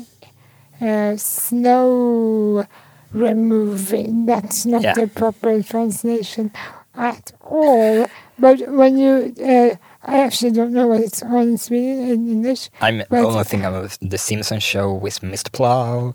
[0.81, 2.65] uh, snow
[3.13, 4.25] removing.
[4.25, 4.93] That's not Yeah.
[4.93, 6.51] the proper translation
[6.95, 8.07] at all.
[8.39, 12.69] But when you, uh, I actually don't know what it's on in Sweden in English.
[12.81, 15.51] I'm only thinking of the Simpsons show with Mr.
[15.51, 16.13] Plow.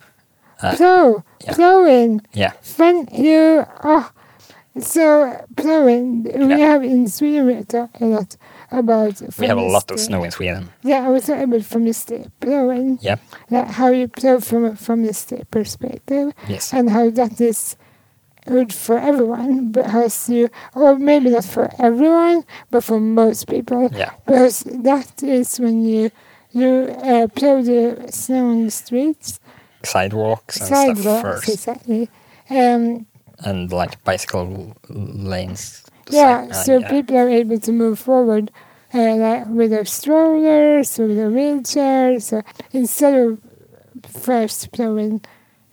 [0.63, 1.53] Uh, Plow, yeah.
[1.55, 2.21] plowing.
[2.33, 4.11] Yeah, When you oh,
[4.79, 6.47] so plowing, yeah.
[6.47, 8.37] we have in Sweden we talk a lot
[8.73, 9.21] about.
[9.39, 10.69] we have a lot of snow in Sweden.
[10.83, 12.99] Yeah, I was talking about feminist plowing.
[13.03, 13.17] Yeah,
[13.51, 17.77] Like how you plow from a feminist perspective, yes, and how that is
[18.47, 23.89] good for everyone because you, or maybe not for everyone, but for most people.
[23.93, 26.11] yeah, Because that is when you
[26.51, 29.41] you uh, plow the snow on the streets,
[29.85, 32.09] sidewalks and stuff sidewalks, first, exactly.
[32.51, 33.07] Um,
[33.45, 35.85] and like bicycle lanes.
[36.13, 36.91] The Yeah, side- uh, so yeah.
[36.91, 38.51] people are able to move forward
[38.95, 43.39] uh, like with their strollers, with their wheelchairs, so instead of
[44.09, 45.21] first plowing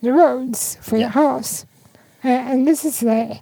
[0.01, 1.01] the roads for Yeah.
[1.01, 1.65] your house.
[2.23, 3.41] Uh, and this is like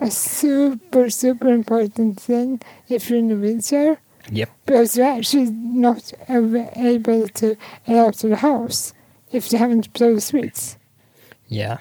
[0.00, 3.98] a super, super important thing if you're in a wheelchair,
[4.30, 4.50] Yep.
[4.66, 8.92] because you're actually not able to get out of the house
[9.32, 10.76] if you haven't plowed the streets.
[11.48, 11.78] Yeah.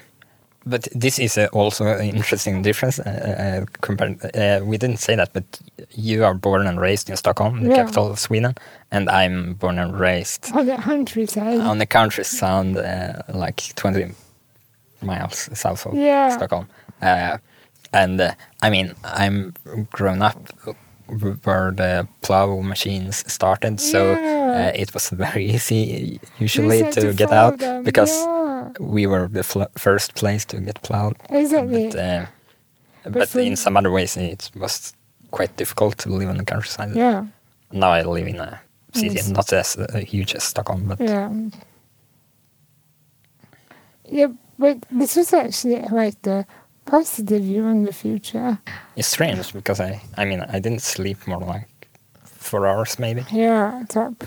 [0.68, 4.18] But this is uh, also an interesting difference uh, uh, compared.
[4.36, 5.44] Uh, we didn't say that, but
[5.92, 7.76] you are born and raised in Stockholm, the Yeah.
[7.84, 8.56] capital of Sweden,
[8.92, 11.60] and I'm born and raised On the countryside.
[11.62, 14.12] on the countryside, uh, like 20
[15.02, 16.30] miles south of Yeah.
[16.36, 16.68] Stockholm.
[17.02, 17.38] Uh,
[17.94, 18.32] and uh,
[18.64, 19.54] I mean, I'm
[19.92, 20.50] grown up
[21.44, 24.72] where the plow machines started, so Yeah.
[24.74, 28.12] uh, it was very easy usually just to get out them, because
[28.80, 28.88] yeah.
[28.96, 29.44] we were the
[29.78, 31.16] first place to get plowed.
[31.30, 31.88] Exactly.
[31.90, 32.26] But, uh,
[33.12, 34.94] but for- in some other ways, it was
[35.32, 36.96] quite difficult to live in the countryside.
[36.96, 37.26] yeah.
[37.72, 38.60] Now I live in a
[38.94, 39.30] city, Yes.
[39.30, 41.30] not as uh, huge as Stockholm, but Yeah.
[44.08, 44.28] Yeah,
[44.60, 46.46] but this was actually quite a
[46.86, 48.60] positive view on the future.
[48.96, 51.68] it's strange because I, I mean, I didn't sleep more like
[52.24, 53.24] four hours maybe.
[53.32, 54.24] Yeah, top.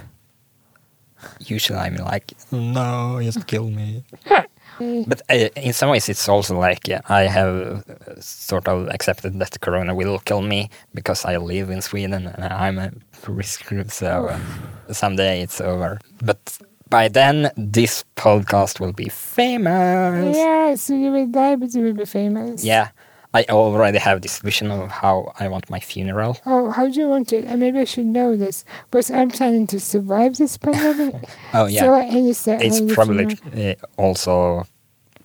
[1.40, 4.04] Usually I'm like, no, just kill me.
[4.78, 9.38] But uh, in some ways, it's also like yeah, I have uh, sort of accepted
[9.40, 12.92] that Corona will kill me because I live in Sweden and I'm a
[13.26, 13.90] risk group.
[13.90, 15.98] So uh, someday it's over.
[16.22, 20.37] But by then, this podcast will be famous.
[20.37, 22.64] Yeah, so you will die, but you will be famous.
[22.64, 22.90] Yeah,
[23.38, 26.37] I already have this vision of how I want my funeral.
[26.44, 27.44] Oh, how do you want it?
[27.44, 31.14] And maybe I should know this, but I'm planning to survive this pandemic.
[31.55, 34.66] Oh yeah, So it's probably uh, also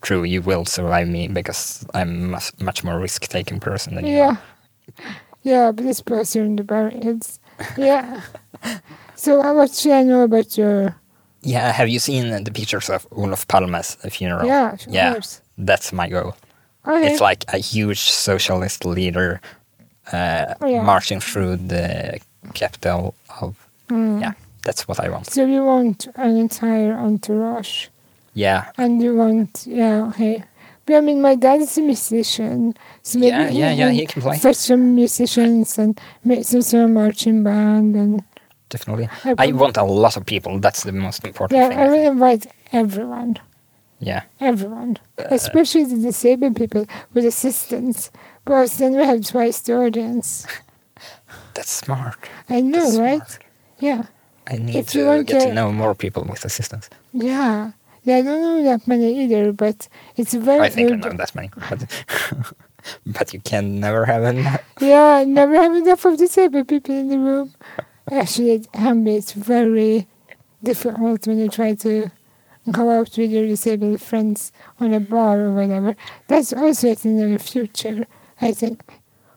[0.02, 0.24] true.
[0.24, 4.18] You will survive me because I'm much, much more risk-taking person than you.
[4.18, 4.38] Yeah.
[5.42, 7.40] Yeah, but this person in the barricades.
[7.78, 8.22] Yeah.
[9.16, 10.96] so uh, what should I know about your...
[11.42, 14.46] Yeah, have you seen the pictures of Olof Palme's funeral?
[14.46, 15.42] Yeah, of yeah, course.
[15.58, 16.36] that's my goal.
[16.88, 17.12] Okay.
[17.12, 19.40] It's like a huge socialist leader
[20.12, 20.82] uh, yeah.
[20.84, 22.20] marching through the
[22.54, 23.56] capital of.
[23.90, 24.22] Mm.
[24.22, 25.28] Yeah, that's what I want.
[25.28, 27.88] So you want an entire entourage,
[28.34, 30.44] Yeah, and you want yeah okay.
[30.86, 32.74] But I mean, my dad is a musician,
[33.04, 33.90] so maybe yeah, yeah, yeah.
[33.92, 34.38] He can play.
[34.54, 38.24] some musicians and make some sort of marching band and
[38.70, 39.08] definitely.
[39.24, 40.60] I I want a lot of people.
[40.60, 41.80] That's the most important Yeah, thing.
[41.80, 43.38] I will invite everyone.
[44.04, 44.24] Yeah.
[44.40, 44.98] Everyone.
[45.18, 48.12] Uh, Especially the disabled people with assistance.
[48.46, 50.46] Because then we have twice the audience.
[51.54, 52.18] That's smart.
[52.50, 53.28] I know, That's right?
[53.28, 53.40] smart.
[53.80, 54.04] Yeah.
[54.48, 56.90] I need If to get to know more people with assistance.
[57.14, 57.72] Yeah.
[58.04, 59.88] Yeah, I don't know that many either, but
[60.18, 62.04] it's very I think I know that many, but
[63.06, 64.62] but you can never have enough.
[64.82, 67.54] Yeah, never have enough of disabled people in the room.
[68.12, 70.08] Actually, at it's very
[70.62, 72.12] difficult when you try to
[72.72, 75.96] go out with your disabled friends on a bar or whatever.
[76.28, 78.06] That's also a thing in the future,
[78.42, 78.82] I think.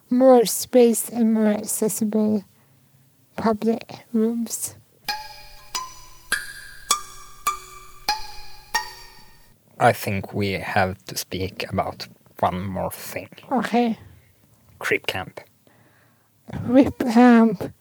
[0.08, 2.44] More space and more accessible
[3.36, 4.76] public rooms.
[9.78, 12.08] I think we have to speak about
[12.40, 13.28] one more thing.
[13.52, 13.98] Okay.
[14.78, 15.40] Crip Camp.
[16.62, 17.72] Rip Camp.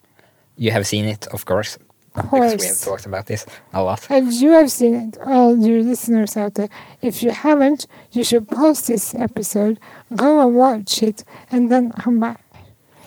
[0.57, 1.84] You have seen it, of course, of
[2.15, 4.05] because we have talked about this a lot.
[4.09, 6.69] And you have seen it, all your listeners out there.
[7.01, 9.79] If you haven't, you should pause this episode,
[10.15, 12.41] go and watch it, and then come back.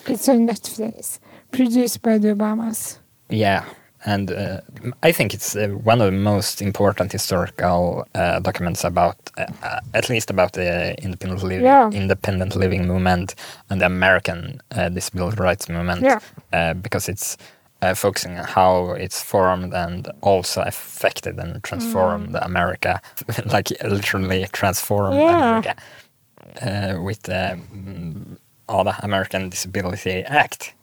[0.06, 1.18] It's on Netflix,
[1.52, 2.98] produced by the Obamas.
[3.30, 3.64] Yeah,
[4.06, 4.60] and uh,
[5.02, 9.80] I think it's uh, one of the most important historical uh, documents about, uh, uh,
[9.92, 11.90] at least about the independent living, Yeah.
[11.90, 13.34] independent living movement
[13.68, 16.20] and the American uh, disability rights movement, Yeah.
[16.52, 17.36] uh, because it's
[17.82, 23.00] uh, focusing on how it's formed and also affected and transformed America,
[23.52, 25.36] like literally transformed Yeah.
[25.36, 25.74] America
[26.62, 30.74] uh, with the um, all the American Disability Act.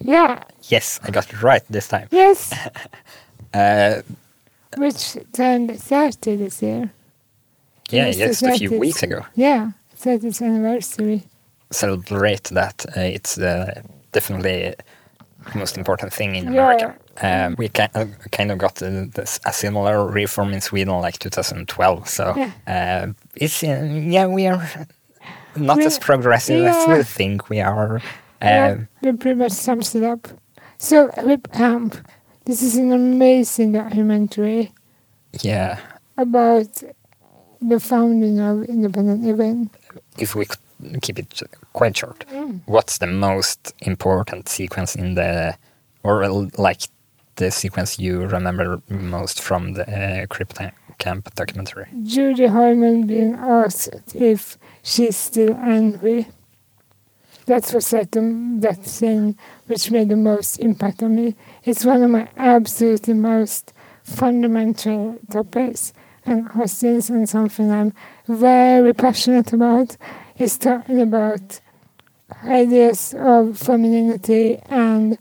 [0.00, 2.08] Yeah, Yes, I got it right this time.
[2.10, 2.52] yes,
[3.54, 4.02] Uh,
[4.76, 6.90] which turned 30 this year.
[7.90, 9.24] yeah, Yes, just a few weeks ago.
[9.36, 11.22] Yeah, 30th anniversary.
[11.70, 12.84] Celebrate that.
[12.96, 13.80] Uh, it's uh,
[14.10, 14.74] definitely
[15.54, 16.50] most important thing in Yeah.
[16.50, 16.94] America.
[17.22, 21.18] Um, we kind of, kind of got uh, this, a similar reform in Sweden like
[21.18, 22.08] 2012.
[22.08, 22.50] So Yeah.
[22.66, 24.62] uh, it's uh, yeah, we are
[25.56, 28.00] not We- as progressive as we think we are.
[28.42, 30.28] Yeah, Um, that pretty much sums it up.
[30.78, 31.10] So,
[31.52, 31.96] Hamp,
[32.44, 34.72] this is an amazing documentary
[35.40, 35.78] yeah,
[36.18, 36.82] about
[37.62, 39.70] the founding of independent living.
[40.18, 40.58] if we could
[41.02, 42.60] keep it quite short, Mm.
[42.66, 45.54] what's the most important sequence in the,
[46.02, 46.82] or uh, like
[47.36, 50.26] the sequence you remember most from the uh,
[50.98, 51.86] Camp documentary?
[52.04, 56.26] Judy Heumann being asked if she's still angry.
[57.46, 58.20] That was like the,
[58.60, 61.34] that thing which made the most impact on me.
[61.64, 63.72] It's one of my absolutely most
[64.02, 65.92] fundamental topics
[66.24, 67.92] and questions and something I'm
[68.26, 69.96] very passionate about
[70.38, 71.60] is talking about
[72.44, 75.18] ideas of femininity and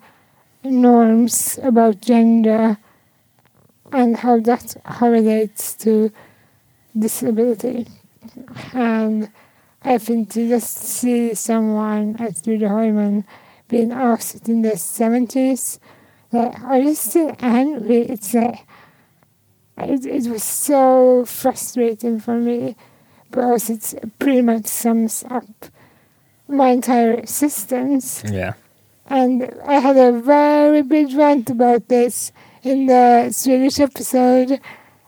[0.63, 2.77] norms about gender
[3.91, 6.11] and how that correlates to
[6.97, 7.87] disability.
[8.73, 9.29] And
[9.83, 13.25] I think to just see someone as Judy Heumann
[13.67, 15.79] being asked in the 70s,
[16.31, 18.01] like, are you still angry?
[18.01, 18.65] It's like,
[19.77, 22.75] it, it was so frustrating for me
[23.33, 25.45] because it pretty much sums up
[26.47, 28.23] my entire existence.
[28.29, 28.53] Yeah.
[29.07, 32.31] And I had a very big rant about this
[32.61, 34.61] in the Swedish episode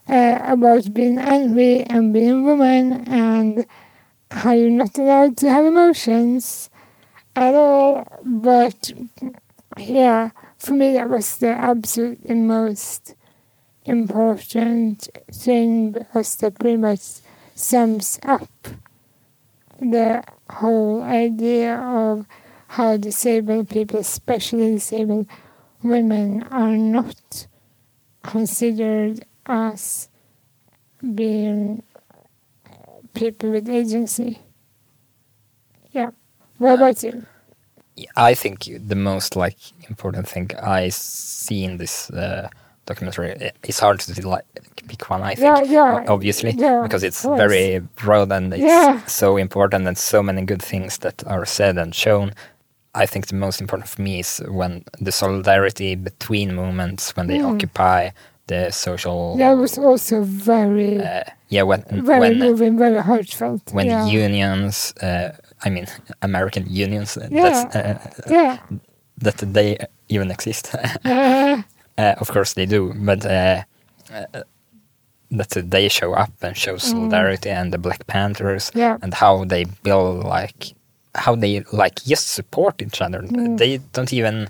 [0.10, 3.66] uh, about being angry and being a woman and
[4.32, 6.70] how you're not allowed to have emotions
[7.36, 8.06] at all.
[8.24, 8.92] But
[9.78, 13.16] yeah, for me, that was the absolute most
[13.86, 17.22] important thing because that pretty much
[17.56, 18.50] sums up
[19.80, 22.26] the whole idea of
[22.68, 25.28] how disabled people, especially disabled
[25.82, 27.48] women, are not
[28.24, 30.10] considered as
[31.14, 31.84] being
[33.14, 34.40] people with agency.
[35.92, 36.12] Yeah.
[36.58, 37.26] What about you?
[38.18, 39.58] I think the most like
[39.90, 42.50] important thing I see in this uh,
[42.86, 44.46] documentary it's hard to like
[44.88, 45.22] pick one.
[45.24, 49.98] I think Yeah, yeah, obviously yeah, because it's very broad and it's so important and
[49.98, 52.32] so many good things that are said and shown.
[53.04, 57.40] I think the most important for me is when the solidarity between movements when they
[57.40, 57.54] Mm.
[57.54, 58.10] occupy
[58.48, 59.36] the social.
[59.38, 63.62] That was also very, uh, yeah, when very when moving, very heartfelt.
[63.74, 65.30] when unions, uh,
[65.66, 65.88] I mean
[66.22, 67.44] American unions, Yeah.
[67.44, 67.98] that's, uh,
[68.30, 68.58] yeah.
[69.24, 69.78] that they
[70.10, 70.76] even exist.
[71.98, 73.64] Uh, of course they do, but uh,
[74.14, 74.44] uh,
[75.32, 78.80] that they show up and show solidarity and the Black Panthers Mm.
[78.80, 78.98] Yeah.
[79.02, 80.74] and how they build like
[81.16, 83.22] how they like just support each other.
[83.22, 83.58] Mm.
[83.58, 84.50] They don't even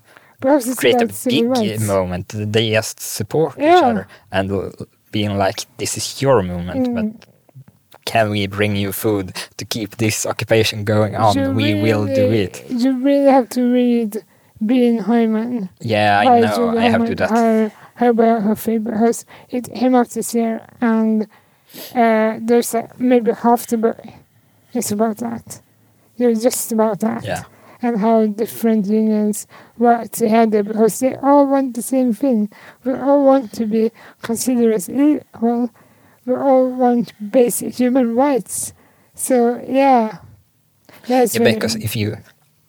[0.77, 1.83] create a big rights.
[1.87, 2.25] moment.
[2.53, 4.71] They just support each other and l-
[5.11, 6.95] being like, "This is your moment, Mm.
[6.95, 7.07] but
[8.05, 9.27] can we bring you food
[9.57, 11.33] to keep this occupation going on?
[11.37, 14.11] You we will do it." You really have to read
[14.63, 15.69] Being Heumann.
[15.81, 16.77] Yeah, I know.
[16.77, 17.29] I have to do that.
[17.29, 21.27] Her, her biography because it came out this year and
[21.93, 23.99] uh, there's a, maybe half the book
[24.73, 25.61] is about that.
[26.17, 27.23] You're just about that.
[27.25, 27.43] Yeah.
[27.81, 29.45] And how different unions
[29.77, 32.49] work together because they all want the same thing.
[32.85, 33.91] We all want to be
[34.21, 35.69] considered as equal.
[36.25, 38.73] We all want basic human rights.
[39.13, 40.19] So yeah.
[41.07, 42.17] That's Yeah, really- because if you,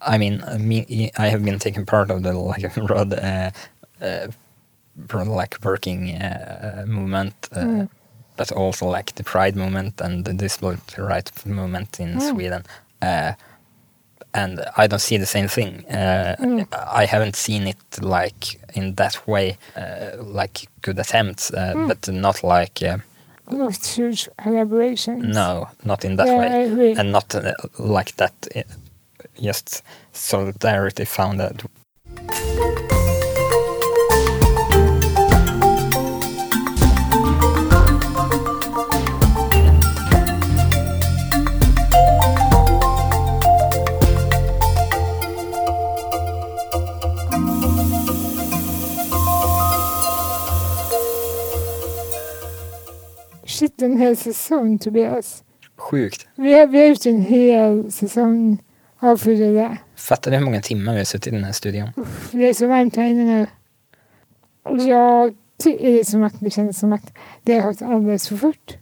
[0.00, 3.50] I mean, me, I have been taking part of the like road, uh,
[4.00, 4.26] uh,
[5.26, 7.88] like working uh, movement, uh, Mm.
[8.36, 12.30] but also like the Pride movement and the disability rights movement in Mm.
[12.30, 12.62] Sweden.
[13.02, 13.32] Uh,
[14.34, 15.84] and I don't see the same thing.
[15.88, 16.66] Uh, Mm.
[17.02, 21.88] I haven't seen it like in that way, uh, like good attempts, uh, Mm.
[21.88, 22.98] but not like uh,
[23.50, 25.22] not huge collaborations.
[25.34, 28.32] no, not in that yeah, way and not uh, like that
[29.38, 29.82] just
[30.12, 31.62] solidarity founded
[53.46, 55.44] Shit, en hel säsong Tobias.
[55.76, 58.58] sjukt Vi har, vi har gjort en hel säsong
[58.98, 59.76] av Fyra där.
[59.96, 61.88] fattar du hur många timmar vi har suttit i den här studion
[62.32, 63.46] Det är så varmt här inne nu.
[64.88, 68.36] Jag tycker det är som att det känns som att det har gått alldeles för
[68.36, 68.76] fort.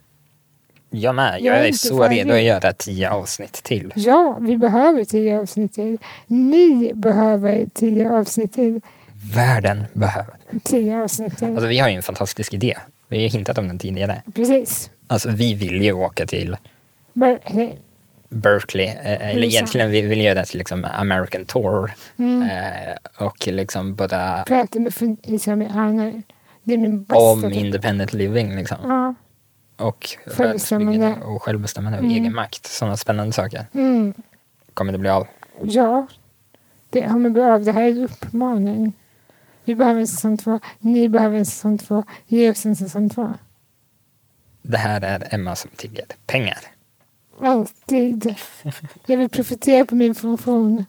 [0.91, 2.19] jag med Jag jag är är så färdig.
[2.21, 5.99] redo att göra tio avsnitt till Ja, vi behöver tio avsnitt till.
[6.27, 8.81] Ni behöver tio avsnitt till.
[9.35, 10.35] världen behöver
[10.65, 11.49] Tio avsnitt till.
[11.49, 12.77] alltså vi har ju en fantastisk idé
[13.09, 14.91] vi har ju hintat om den tidigare Precis.
[15.07, 16.57] alltså vi vill ju åka till
[17.13, 17.73] Berkeley.
[18.35, 18.97] Berkeley, eh,
[19.31, 19.47] eller USA.
[19.47, 22.43] egentligen vi vill göra till liksom American Tour Mm.
[22.43, 26.23] eh, och liksom bara Prata med fundisamer.
[26.63, 27.57] Det är min bästa om tips.
[27.57, 29.15] independent living liksom Ja.
[29.85, 31.15] och Självbestämmande.
[31.25, 32.17] och självbestämmande och Mm.
[32.17, 34.15] egen makt, sådana spännande saker Mm.
[34.75, 35.27] kommer det bli av.
[35.63, 36.07] Ja,
[36.91, 37.65] det kommer bli av.
[37.65, 38.93] Det här är en uppmaning.
[39.65, 40.61] Vi behöver en säsong två.
[40.79, 42.05] Ni behöver en säsong två.
[42.27, 43.35] Ge oss en säsong två.
[44.63, 46.59] Det här är Emma som tigger pengar.
[47.43, 48.35] Alltid.
[49.07, 50.85] Jag vill profitera på min funktion.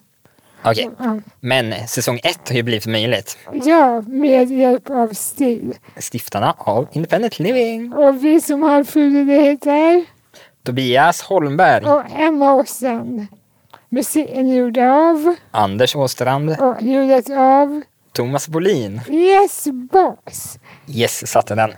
[0.64, 1.18] Okej, Ja.
[1.40, 3.38] men säsong ett har ju blivit möjligt.
[3.64, 5.74] Ja, med hjälp av STIL.
[6.12, 7.92] Stiftarna av Independent Living.
[7.92, 8.84] Och vi som har
[9.26, 10.04] det heter
[10.62, 13.26] Tobias Holmberg, och Emma Åstrand.
[13.88, 17.82] Musiken är gjord av Anders Åstrand, och ljudet av
[18.12, 19.00] Thomas Bolin.
[19.08, 20.58] Yes Boss.
[20.88, 21.70] Yes, satte den.